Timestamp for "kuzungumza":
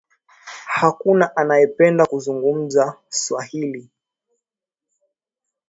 2.05-2.83